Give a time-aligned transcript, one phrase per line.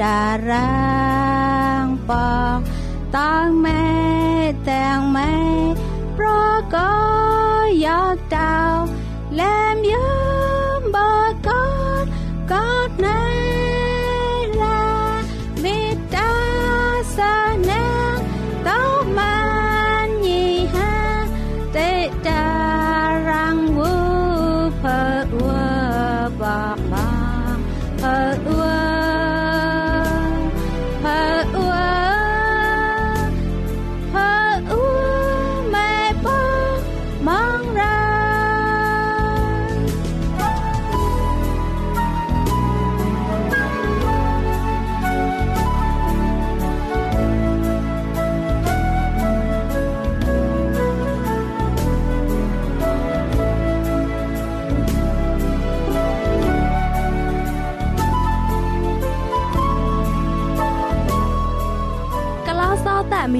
[0.00, 0.18] តា
[0.48, 0.70] រា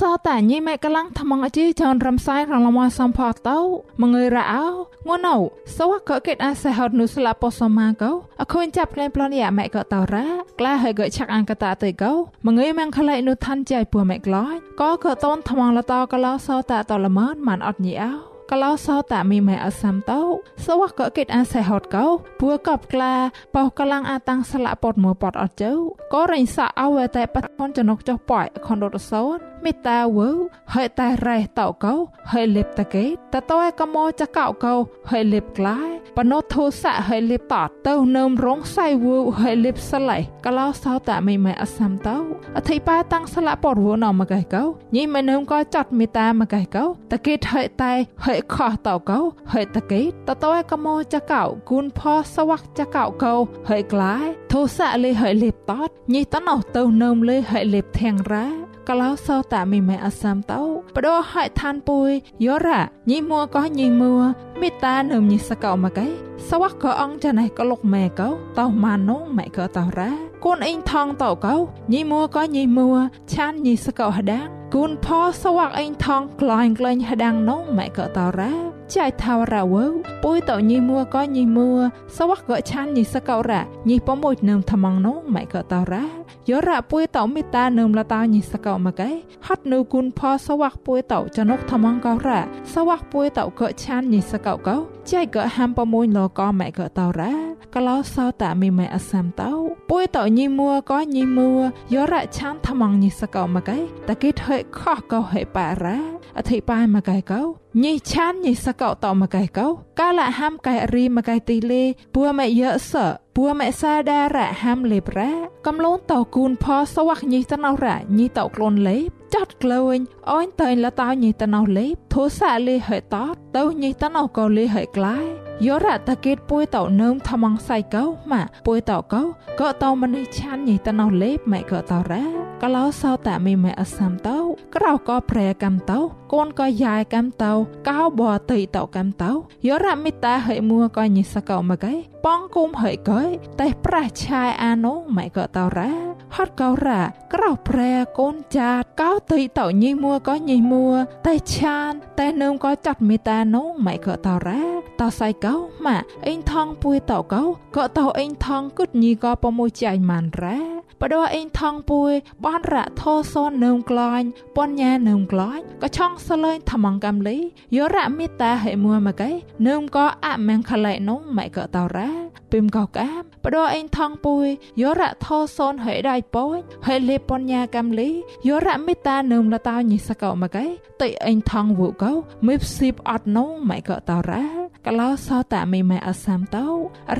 [0.00, 3.58] សតាញីម៉ែកលាំងថ្មងអជីចនរំសាយរងលមសំផតោ
[4.02, 4.64] មងើយរ៉ោ
[5.08, 5.36] ងួនោ
[5.76, 8.10] សវកកេតអាសេហត់នុស្លាពោសម៉ាកោ
[8.40, 10.26] អខូនចាប់ក្លែងប្លន់យ៉ាម៉ែកតោរ៉ា
[10.58, 12.12] ក្លាហើយកឆាក់អង្កតាទៅកោ
[12.46, 20.20] មងើយម៉ងខ្លៃនុឋានចៃពួម៉ែក្លាយក៏កតនថ្មងលតកលោសតាតលមនម៉ានអត់ញីអោកលោសោតាមីម៉ែអសាំតោ
[20.64, 22.06] សវកកេតអាសេហតកោ
[22.40, 23.14] ពួកបក្លា
[23.54, 25.72] បោកលាំងអាតាំងស្លាក់ពតមួពតអត់ជើ
[26.12, 29.36] ក៏រិញសាអវតែបតនចនុកចុះប៉ៃខនរត់សោន
[29.66, 30.28] មេតាវើ
[30.74, 31.94] ហើយតែរ៉េះតោកោ
[32.32, 34.74] ហើយលេបតកេតតោឯកមោចកោកោ
[35.10, 42.16] ហើយលេបក្លាយបណោធោសៈហើយលេបតទៅនឹមរងសៃវូហើយលេបស្លៃកលោសោតាមីម៉ែអសាំតោ
[42.56, 44.62] អធិបាតាំងស្លាក់ពតវណមកឯកោ
[44.96, 47.92] ញីមិននឹមក៏ចាត់មេតាមកឯកោតកេតហើយតែ
[48.26, 49.18] ហើយខោះតោកោ
[49.52, 53.34] ហើយតកេតតោឯកមោចកោគូនផោសវ័កចកោកោ
[53.68, 55.72] ហើយក្លាយធោសៈលេហើយលេបត
[56.14, 60.62] ញីតណោទៅនឹមលេហើយលេបធាងរ៉ា កលោសោតាមីម៉ែអសាំតោ
[60.94, 62.10] បដោហៃឋានពុយ
[62.44, 62.80] យោរ៉ា
[63.10, 64.14] ញីមួក៏ញីមួ
[64.60, 66.06] មេតានឹមញីសកោមកៃ
[66.48, 68.28] សវ័កក៏អងចាណៃក៏លុកម៉ែកោ
[68.58, 70.10] តោម៉ានងម៉ែក៏តោរ៉ា
[70.44, 71.54] កូនអ៊ីងថងតោកោ
[71.92, 72.88] ញីមួក៏ញីមួ
[73.32, 78.52] ឆានញីសកោហដាងគូនផោសវ័កអ៊ីងថងក្លែងក្លែងហដាងនងម៉ែក៏តោរ៉ា
[78.94, 79.84] ចៃថាវរ៉ាវើ
[80.22, 81.68] ពុយតោញីមួក៏ញីមួ
[82.16, 86.04] សវ័កក៏ឆានញីសកោរ៉ាញីប៉មួយនឹមថ្មងនងម៉ែក៏តោរ៉ា
[86.50, 89.10] យោរ៉ាពុយតោមេតានឹមលតាញីសកោមកឯ
[89.46, 92.40] ហត់នៅគុនផសវ័កពុយតោចនុកថ្មងកោរ៉ា
[92.74, 94.76] សវ័កពុយតោក៏ឆានញីសកោកោ
[95.10, 97.34] ចៃក៏ហាំប៉មួយលកម៉ែក៏តោរ៉ា
[97.74, 99.52] កលោសោតាមីម៉ែអសាំតោ
[99.90, 101.50] ពុយតោញីមួក៏ញីមួ
[101.94, 103.78] យោរ៉ាឆានថ្មងញីសកោមកឯ
[104.08, 105.98] តកេថើខោះកោហេប៉ារ៉ា
[106.38, 107.40] អធិបាយមកឯកោ
[107.84, 109.66] ញីឆានញីសកោតមកឯកោ
[110.00, 111.84] កាលហាំកែរីមកឯទីលេ
[112.14, 112.92] ពួម៉ែយើស
[113.36, 115.32] ពួម៉ែសាដារ៉ហាំលេប្រ៉ា
[115.66, 119.98] កំលូនតោគូនផសវ័កញីតណោរ៉ញីតោក្លូនលេបចាត់ក្លែង
[120.30, 129.22] អូនតើលតោញីតណោលេបធូសាលេហេតតទៅញីតណោកោលេហេក្លាយ យោរ៉តកេតពួយតោនឹមថ្មងសៃកោម៉ាពួយតោកោ
[129.60, 132.24] ក៏តោមនេះឆានញីតណោលេបម៉ែក៏តោរ៉ា
[132.62, 134.38] កលោសោតាមីម៉ែអសាំតោ
[134.76, 136.00] ក្រៅក៏ប្រែកំតោ
[136.32, 137.52] កូនក៏យ៉ាយកំតោ
[137.88, 139.30] កោបតៃតោកំតោ
[139.66, 141.94] យោរ៉មិតាហេមួក៏ញីសកោមកឯ
[142.24, 143.28] ប៉ងគុំហេកយ
[143.60, 145.92] តែប្រះឆាយអានោម៉ែក៏តោរ៉ា
[146.36, 147.00] ហត់កោរ៉ា
[147.34, 150.88] ក្រៅប្រែកូនចាតកោតៃតោញីមួក៏ញីមួ
[151.26, 155.54] តែឆានតែនឹមក៏ចាត់មេតានោម៉ែក៏តោរ៉ា តោសៃកោ
[155.86, 155.98] ម៉ា
[156.28, 157.42] អេងថងពួយតោកោ
[157.76, 160.58] ក៏តោអេងថងគុតញីក៏ប្រមួយចៃម៉ានរ៉ា
[161.00, 162.12] បដោអេងថងពួយ
[162.44, 164.26] បនរៈធោសននឹមក្លាញ់
[164.56, 167.38] ពនញានឹមក្លាញ់ក៏ឆងសលេងថ្មងកំលី
[167.76, 169.30] យោរៈមេតាហេមួមកៃ
[169.66, 172.10] នឹមក៏អមងខឡៃនងម៉ៃក៏តោរ៉ា
[172.52, 174.46] ពីមកោកាមបដោអេងថងពួយ
[174.82, 178.10] យោរៈធោសនហេដៃពួយហេលេពនញាកំលី
[178.48, 180.66] យោរៈមេតានឹមលតោញិសកោមកៃ
[181.02, 182.12] តៃអេងថងវូកោ
[182.46, 186.66] មីបស៊ីបអត់នងម៉ៃក៏តោរ៉ា កលោសោតាមីម៉ែអសាំតោ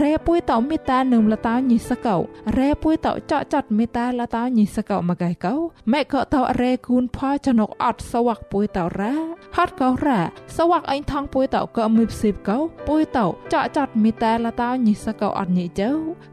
[0.02, 2.16] រ៉េពួយតោមេតានឹមលតោញិសកោ
[2.58, 5.54] រ៉េពួយតោចកចត់មេតាលតោញិសកោមកៃកោ
[5.92, 9.14] ម៉ែក៏តោរ៉េគូនផោចនុកអត់សវ័កពួយតោរ៉ា
[9.56, 10.20] ហត់កោរ៉ា
[10.56, 12.58] សវ័កអេងថងពួយតោក៏មីបស៊ីបកោ
[12.88, 15.90] ពួយតោចកចត់មេតាលតោញិសកោអត់ញិជើ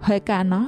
[0.08, 0.64] ហើយកាណោ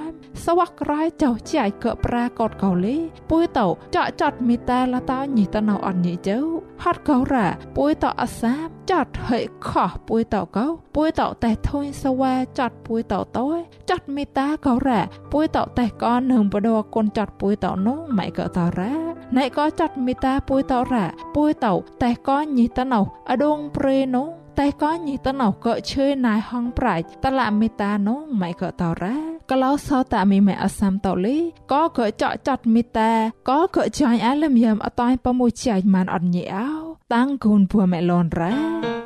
[0.45, 2.98] សវ័កក្រៃចោចៃក៏ប្រាកតកោលេ
[3.31, 6.39] ពួយតោចកចត់មេតាលតោញិតណោអត់ញិជើ
[6.84, 13.48] ហត់កោរ៉ាពួយតោអសាមចាត់ហើយខោះពួយតោកោពួយតោតែធុញសវ៉ាចាត់ពួយតោតោ
[13.90, 18.94] ចាត់មេតាកោរ៉ាពួយតោតែកននឹងបដកូនចាត់ពួយតោនោះម៉ៃក៏តោរ៉ា
[19.38, 24.28] ណៃក៏ចាត់មេតាពួយតោរ៉ាពួយតោតែកនញីតណោអដងព្រេនោះ
[24.60, 29.16] តែក៏ញីតណោក៏ឈើណៃហងប្រាច់តឡាមេតានោះម៉ៃក៏តោរ៉ា
[29.52, 31.38] ក្លោសោតាមីម៉ែអសាំតោលី
[31.72, 33.12] ក៏ក៏ចកចាត់មេតា
[33.50, 36.70] ក៏ក៏ចាញ់អាលឹមយ៉ាំអតៃប្រមួយចាញ់ម៉ានអត់ញីអោ
[37.14, 39.05] តាំងគូនពួមេឡនរ៉ា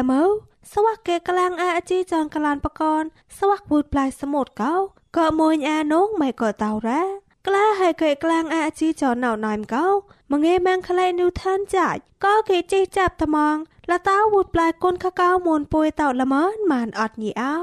[0.00, 0.24] แต่เมา
[0.72, 4.74] สวักเกกลางอาจีจองกลานปกรณ์สวักวูดปลายสมุดเก้า
[5.16, 7.02] ก็มวยอาน้องไม่ก็เต่าแร้
[7.46, 9.86] กล้าให้เกกลางอาจีจอนหนาวหน่อยเก้า
[10.30, 13.56] มงเอแมงคลายนิวท่านจ่ายก็เกจีจับตะมอง
[13.90, 17.54] ละเต้าวูดปลายก้นขะเก้ามวนปวยเต่าละเมินมานอดนี่เอา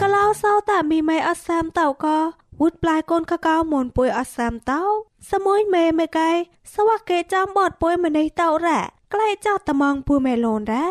[0.00, 2.18] ก็เล่าเศร้าแต่มีไม่อัสแซมเต่าก็
[2.60, 4.82] វូតផ្លែកូនកកៅមុនពុយអសាមតោ
[5.30, 6.30] សមួយមេមេកៃ
[6.74, 8.80] សវកេចាំបតពុយម្នេះតោរ៉ា
[9.12, 10.86] ក្លែចោតតំងពុយមេលូនរ៉ា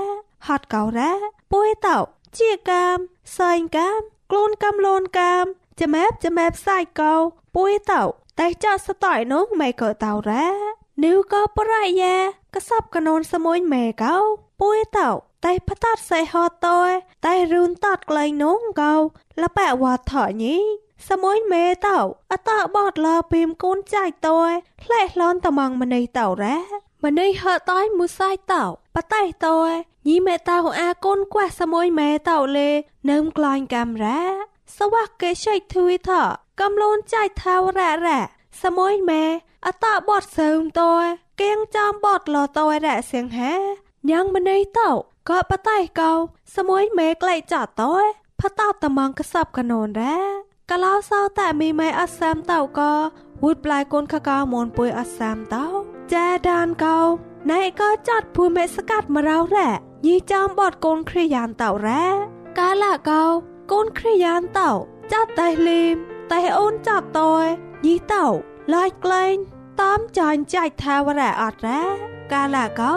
[0.48, 1.12] ហត់កោរ៉ា
[1.52, 1.98] ពុយតោ
[2.38, 2.98] ជាកាម
[3.38, 5.46] សែងកាមខ្លួនកំលូនកាម
[5.80, 7.14] ចាំែបចាំែបសាយកោ
[7.56, 8.02] ពុយតោ
[8.40, 10.48] តែចោតស្តយនោះមេក៏តោរ៉ា
[11.04, 12.16] នៅក៏ប្រយ៉ា
[12.56, 14.16] កសបកណូនសមួយមេកោ
[14.62, 15.10] ពុយតោ
[15.46, 16.90] តែផ្តាត់សៃហតតយ
[17.26, 18.94] តែរូនតាត់ក្លែងនងកោ
[19.42, 20.58] លបែវ៉ាថញី
[21.10, 21.98] សមួយមេតោ
[22.32, 24.52] អតបតលពីមកូនចៃតយ
[24.84, 26.58] ផ្លែឡនតំងម្នេះតោរ៉ា
[27.06, 28.64] ម្នេះហតយមួយសាយតោ
[28.96, 29.72] បតៃតយ
[30.08, 32.70] ញីមេតោអាកូនខ្វះសមួយមេតោលេ
[33.10, 34.22] នឹមក្លាញ់កាមរ៉ា
[34.78, 36.12] សវកេឆៃធួយថ
[36.62, 38.20] កំលូនចៃថាវរ៉ារ៉ា
[38.64, 39.24] សមួយមេ
[39.68, 41.06] អតបតសើមតយ
[41.42, 43.54] គៀងចាំបតលតយរ៉ាសៀងហា
[44.10, 44.90] ញ៉ាងម្នេះតោ
[45.30, 46.12] ក៏បតៃកោ
[46.56, 48.06] សមួយមេក្លែកចាតយ
[48.42, 52.94] ផតោតំងកសបកណូនរ៉ា កលោសោតែមីម៉ៃអសាមតោក៏
[53.44, 55.66] វូតប្លាយកូនកកៅមនពុយអសាមតោ
[56.14, 57.00] ចាដានកោ
[57.52, 59.70] ណៃក៏ចាត់ភូមេសកាត់មករោរ៉ា
[60.06, 62.06] ញីចាំបតកូនគ្រាយានតោរ៉ា
[62.60, 63.24] កាលាកោ
[63.72, 64.72] កូនគ្រាយានតោ
[65.14, 65.96] ចាត់តែលីម
[66.32, 67.46] តែអូនចាត់តយ
[67.86, 68.26] ញីតោ
[68.74, 69.36] ឡាយក្លែង
[69.82, 71.84] តាមចាញ់ចៃថាវរ៉ាអត់រ៉ា
[72.34, 72.94] កាលាកោ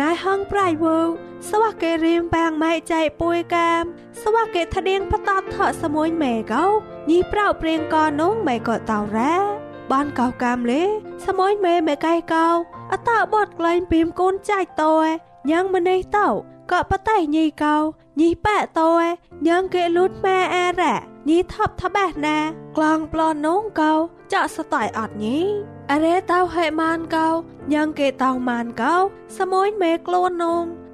[0.00, 0.98] ណៃហងប្រៃវូ
[1.50, 3.82] សវកេរៀមបាងម៉ៃចៃពុយកាម
[4.22, 6.64] សវកេថដៀងផតតថសមួយមេកោ
[7.10, 9.34] ញីប្រៅព្រៀងកនងមេក៏តោរ៉ា
[9.92, 10.82] បានកោកាមលេ
[11.26, 12.46] សមួយមេមេកៃកោ
[12.92, 15.06] អតបតក្លែងពីមកូនចៃតយ
[15.50, 16.28] ញ៉ាងម្នេះតោ
[16.72, 17.16] ក៏បតៃ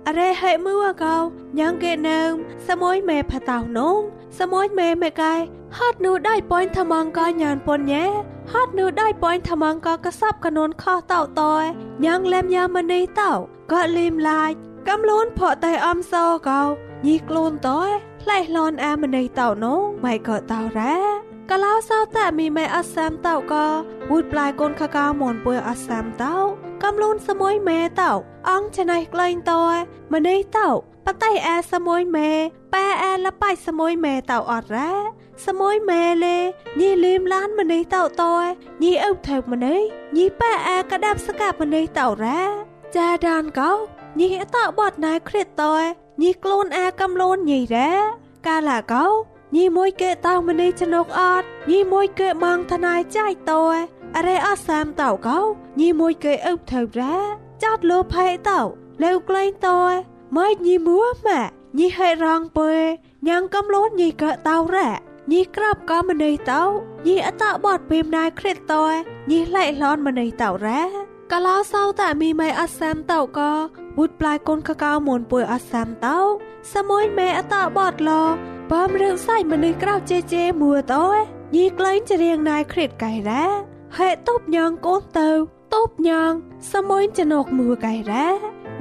[0.09, 5.35] ញីកោញីប៉ែតយញ៉ាងគេលូតម៉ែអារ៉ាញីថប់ថបេះណាក្លងប្លន់នងកោចាក់ស្តៃអត់ញីអរេតោហេម៉ានកោញ៉ាងគេតោម៉ានកោសមួយមេខ្លួននងអរេហេមួកោញ៉ាងគេនឹមសមួយមេផតោនងសមួយមេមេកៃ
[5.77, 8.07] ហត់នូដៃប៉ុញថ្មងកោញានពនញ៉ែ
[8.53, 11.65] ហត់នូដៃប៉ុញថ្មងកោកសបកនូនខោតោតយ
[12.05, 13.33] ញ៉ាងលែមយ៉ាមនេះតោ
[13.73, 14.51] ក៏លីមឡាយ
[14.89, 16.63] កំលូនផកតែអំសោកោ
[17.07, 17.91] ញីខ្លួនតយ
[18.23, 23.67] ផ្លែឡនអាមនេះតោនងម៉ៃក៏តោរ៉ា កលោសោតែមីម៉ែអសាមតោក៏
[24.11, 26.35] វូតប្លាយកូនខកៅមនពុយអសាមតោ
[26.83, 28.11] កំលូនសមួយមេតោ
[28.51, 29.75] អងច្នៃក្លែងតយ
[30.15, 30.69] ម្នេះតោ
[31.07, 32.31] បតៃអាសមួយមេ
[32.75, 34.93] ប៉ែអាលបៃសមួយមេតោអត់រ៉ា
[35.47, 36.39] សមួយមេលេ
[36.81, 38.45] ញីលីមឡានម្នេះតោតយ
[38.83, 39.81] ញីអុថើម្នេះ
[40.17, 42.43] ញីប៉ែអាកដាប់សកាម្នេះតោរ៉ា
[42.97, 43.71] ចាដានកោ
[44.19, 45.83] ញីអតបតណៃគ្រិតតយ
[46.23, 47.91] ញីខ្លួនអាកំលូនញីរ៉ា
[48.47, 49.07] កាលាកោ
[49.57, 53.77] ញីមួយកេតោម្នេះចនុកអត់ញីមួយកេម៉ងថ្នៃចៃតយ
[54.17, 55.39] អរេអសាមតោកោ
[55.81, 57.17] ញីមួយកេអុថើរ៉ា
[57.63, 58.61] ចាត់លោផៃតោ
[59.03, 59.93] លើក្លែងតយ
[60.37, 61.41] ម៉ៃញីមួម៉ា
[61.79, 62.71] ញីហេរងពើ
[63.29, 64.91] ញ៉ាងកំលូនញីកេតោរ៉ា
[65.33, 66.63] ញីក្របក៏ម្នេះតោ
[67.07, 68.95] ញីអតបតពីមណៃគ្រិតតយ
[69.31, 70.83] ញីឡៃឡនម្នេះតោរ៉ា
[71.33, 73.53] កលោសោតែមីម៉ៃអសាមតោក៏
[73.97, 76.19] វូតប្លាយកូនកកៅមុនពុយអសាមតោ
[76.75, 81.05] សមួយមេអតបតឡ បើមរឿងសៃម្នេះក្រៅជេជេមួតោ
[81.57, 83.45] ញីក្លែងចរៀងណៃគ្រិតកៃរ៉ា
[83.99, 85.29] ហេតុបញងកូនទៅ
[85.75, 86.33] តបញង
[86.73, 88.27] សមួយចណកមួកៃរ៉ា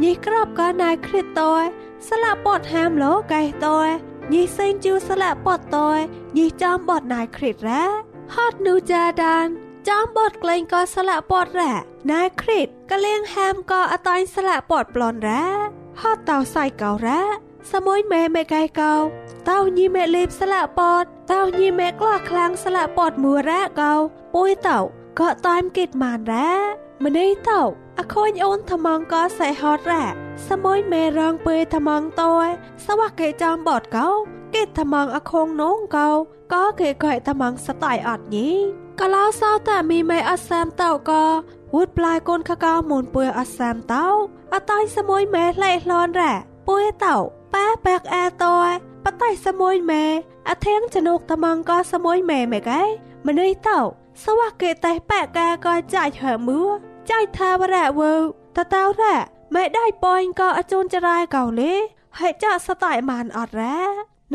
[0.03, 1.63] ញីក្របក៏ណៃគ្រិតតយ
[2.09, 3.87] ស្លាប់បតហាមលោកៃតយ
[4.33, 5.99] ញីសេងជូស្លាប់បតតយ
[6.37, 7.83] ញីចំបតណៃគ្រិតរ៉ា
[8.35, 9.45] ហត់នូចាដាន
[9.89, 11.73] ចំបតក្លែងក៏ស្លាប់បតរ៉ា
[12.11, 15.45] ណៃគ្រិតក៏លៀងហាមក៏អតាញ់ស្លាប់បតប្លន់រ៉ា
[16.01, 18.92] ហត់តោសៃកោរ៉ា សមួយមេមេកៃកោ
[19.48, 23.94] តោញីមេលេបស្លាក់ពត តោញីแม่กล้าคลังสละปอดมัวแรกเกา
[24.34, 24.80] ปุ้ยเต่า
[25.18, 26.48] ก็ตามกิดมานแร้
[27.02, 27.64] มันได้เต่า
[27.98, 30.04] อคอยโอนทมังก็ใส่ฮอตแร่
[30.46, 32.40] สมอยแม่รองเปยทมังตัว
[32.84, 34.08] สวักเกจอมบอดเกา
[34.52, 36.08] เกตทมังอคงน้องเกา
[36.52, 38.54] ก็เกยก่อยทมังสไตล์อดนี้
[38.98, 40.66] ก็เล่าเศร้าแต่มีไม่อัสแซม
[47.53, 48.55] ប៉ាបាក់អាតោ
[49.05, 50.05] ប៉តៃសមួយម៉ែ
[50.49, 52.81] អធៀងចនុកតំងក៏សមួយម៉ែម៉ែកែ
[53.27, 53.79] ម្នេះតោ
[54.23, 56.61] សវៈកេតេប៉កាក៏ចាច់ហើមឿ
[57.09, 58.13] ចាច់ថាវរៈវើ
[58.55, 59.19] តតោរៈ
[59.55, 61.73] ម៉ែได้ប៉យក៏អជូនចរាយកោលេ
[62.19, 63.77] ហើយចាក់សតៃមានអត់រ៉ា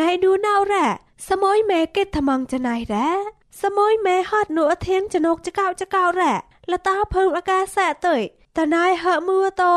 [0.00, 0.86] ណៃឌូណៅរ៉ា
[1.28, 3.08] សមួយម៉ែកេតំងចណៃរ៉ា
[3.62, 6.34] សមួយម៉ែហត់នោះអធៀងចនុកចកោចកោរ៉ា
[6.72, 8.16] លតាភើមអាកាសៈតើ
[8.58, 9.74] តណៃហើមឿតោ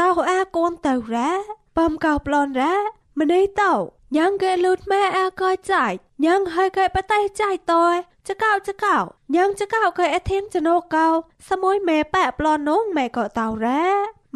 [0.00, 1.30] តោអាកូនតើរ៉ា
[1.76, 2.74] ប៉មកោប្លនរ៉ា
[3.20, 3.72] ម្នេះតោ
[4.16, 7.84] ញ៉ាងកែលូតម៉ែអាកោចាច់ញ៉ាងហើយកែប្រទេសចាច់តោ
[8.28, 8.96] ចកោចកោ
[9.34, 11.06] ញ៉ាងចកោកែអធៀងចណូកោ
[11.48, 13.84] សមួយម៉ែប៉ប្លននងម៉ែកោតោរ៉ា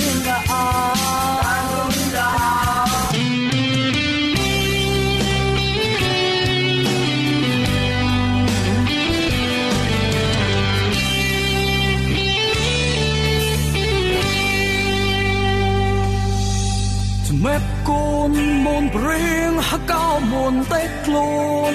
[17.39, 21.73] Mép côn môn riêng hạ cao môn tết luôn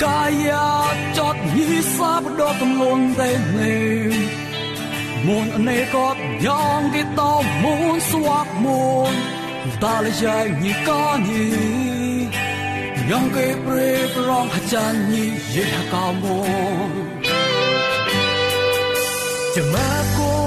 [0.00, 4.10] Gaya chót nhí sáp đo tâm luôn tê nề
[5.24, 9.14] Môn nê gót nhong cái tao môn xoạc môn
[9.80, 11.50] Ta lấy dài nhí có nhí
[13.10, 16.46] Nhong cái bê rong hạ chan nhí dễ hạ cao môn
[19.56, 20.41] Chẳng mẹ côn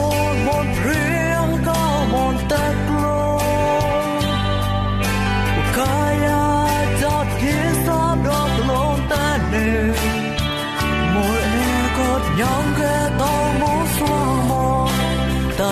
[12.35, 14.89] cốt nhóm ghé tao muốn xóa mòn
[15.57, 15.71] ta